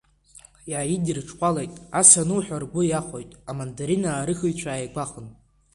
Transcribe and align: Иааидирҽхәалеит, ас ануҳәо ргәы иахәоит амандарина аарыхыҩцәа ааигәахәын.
Иааидирҽхәалеит, 0.71 1.73
ас 1.99 2.09
ануҳәо 2.21 2.57
ргәы 2.63 2.81
иахәоит 2.85 3.31
амандарина 3.49 4.09
аарыхыҩцәа 4.13 4.69
ааигәахәын. 4.73 5.27